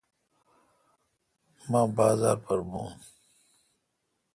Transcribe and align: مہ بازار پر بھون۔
مہ 1.69 1.81
بازار 1.97 2.37
پر 2.45 2.59
بھون۔ 2.67 2.87